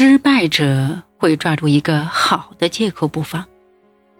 [0.00, 3.44] 失败者会抓住一个好的借口不放，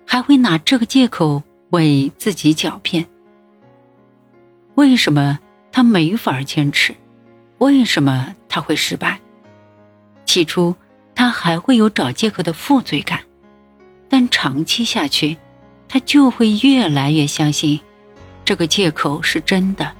[0.05, 1.41] 还会拿这个借口
[1.71, 3.07] 为自己狡辩。
[4.75, 5.39] 为什么
[5.71, 6.97] 他没法坚持？
[7.59, 9.21] 为什么他会失败？
[10.25, 10.75] 起初，
[11.15, 13.21] 他还会有找借口的负罪感，
[14.09, 15.37] 但长期下去，
[15.87, 17.79] 他就会越来越相信
[18.45, 19.95] 这个借口是真的，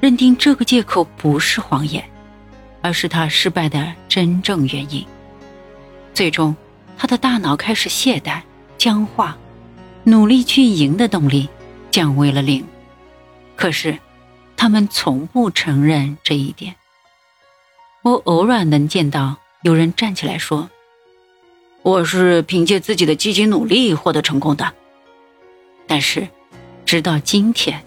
[0.00, 2.02] 认定这个借口不是谎言。
[2.84, 5.02] 而是他失败的真正原因。
[6.12, 6.54] 最终，
[6.98, 8.42] 他的大脑开始懈怠、
[8.76, 9.38] 僵化，
[10.02, 11.48] 努力去赢的动力
[11.90, 12.62] 降为了零。
[13.56, 13.98] 可是，
[14.54, 16.74] 他们从不承认这一点。
[18.02, 20.68] 我偶尔能见到有人站起来说
[21.80, 24.74] ：“我是凭借自己的积极努力获得成功的。”
[25.88, 26.28] 但是，
[26.84, 27.82] 直到今天，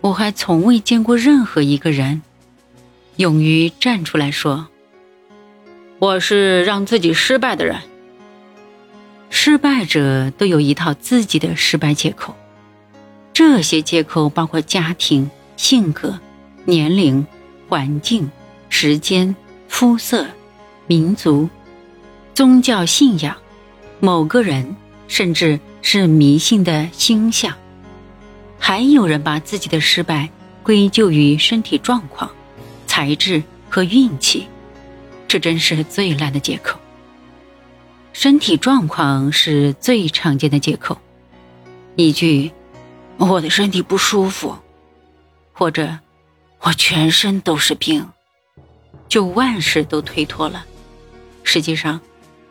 [0.00, 2.22] 我还从未见过任何一个人。
[3.20, 4.68] 勇于站出来说
[6.00, 7.76] ：“我是让自己失败的人。”
[9.28, 12.34] 失败者都有一套自己的失败借口，
[13.34, 16.18] 这些借口包括家庭、性格、
[16.64, 17.26] 年龄、
[17.68, 18.30] 环境、
[18.70, 19.36] 时间、
[19.68, 20.26] 肤色、
[20.86, 21.46] 民族、
[22.32, 23.36] 宗教信仰、
[23.98, 24.74] 某个人，
[25.08, 27.54] 甚至是迷信的星象。
[28.58, 30.30] 还有人把自己的失败
[30.62, 32.30] 归咎于身体状况。
[32.90, 34.48] 才智和运气，
[35.28, 36.76] 这真是最烂的借口。
[38.12, 40.98] 身体状况是最常见的借口，
[41.94, 42.50] 一句
[43.16, 44.58] “我的身体不舒服”
[45.54, 46.00] 或者
[46.62, 48.04] “我全身都是病”，
[49.08, 50.66] 就万事都推脱了。
[51.44, 52.00] 实际上，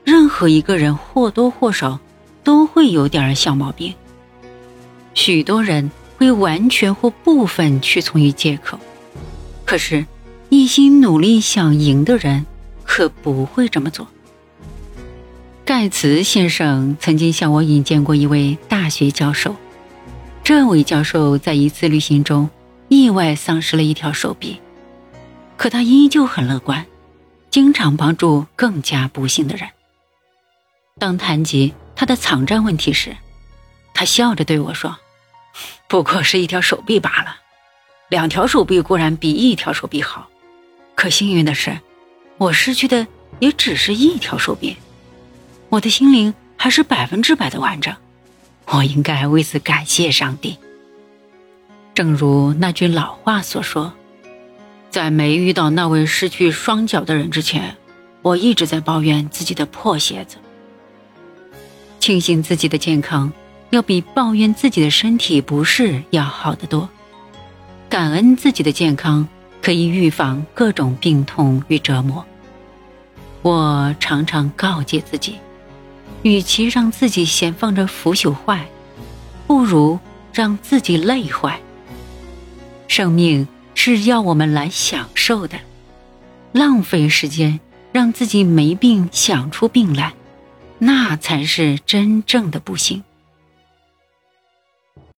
[0.06, 2.00] 任何一个人或多或少
[2.46, 3.94] 都会有点小毛病。
[5.14, 8.80] 许多人会完全或部分屈从于借口，
[9.66, 10.06] 可是。
[10.50, 12.44] 一心努力想赢的人，
[12.84, 14.08] 可不会这么做。
[15.64, 19.56] 盖茨先生曾经向我引荐过一位大学教授，
[20.44, 22.50] 这位教授在一次旅行中
[22.88, 24.60] 意外丧失了一条手臂，
[25.56, 26.84] 可他依旧很乐观，
[27.52, 29.70] 经常帮助更加不幸的人。
[30.98, 33.16] 当谈及他的藏战问题时，
[33.94, 34.98] 他笑着对我说
[35.88, 37.36] ：“不过是一条手臂罢了，
[38.10, 40.28] 两条手臂固然比一条手臂好。”
[41.00, 41.80] 可幸运的是，
[42.38, 43.08] 我失去的
[43.40, 44.76] 也只是一条手臂，
[45.70, 47.96] 我的心灵还是百分之百的完整。
[48.66, 50.58] 我应该为此感谢上帝。
[51.94, 53.94] 正如那句老话所说，
[54.90, 57.78] 在没遇到那位失去双脚的人之前，
[58.22, 60.36] 我一直在抱怨自己的破鞋子。
[62.02, 63.32] 庆幸自己的健康，
[63.70, 66.90] 要比抱怨自己的身体不适要好得多。
[67.88, 69.26] 感恩自己的健康。
[69.62, 72.26] 可以预防各种病痛与折磨。
[73.42, 75.38] 我常常告诫自己，
[76.24, 78.68] 与其让自己闲放着腐朽坏，
[79.48, 80.00] 不如
[80.34, 81.60] 让自己累坏。
[82.88, 85.58] 生命是要我们来享受的，
[86.52, 87.60] 浪费时间
[87.92, 90.14] 让自己没病想出病来，
[90.80, 93.04] 那才是真正的不幸。